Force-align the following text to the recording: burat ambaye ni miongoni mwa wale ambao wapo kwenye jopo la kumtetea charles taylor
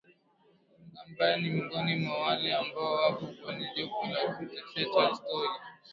burat 0.91 0.99
ambaye 1.03 1.33
ni 1.37 1.49
miongoni 1.53 1.93
mwa 2.01 2.15
wale 2.25 2.49
ambao 2.61 2.93
wapo 2.93 3.25
kwenye 3.43 3.65
jopo 3.75 3.97
la 4.11 4.19
kumtetea 4.33 4.85
charles 4.93 5.19
taylor 5.23 5.51